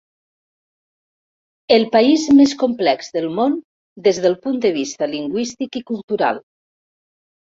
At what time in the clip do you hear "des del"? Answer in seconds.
4.09-4.37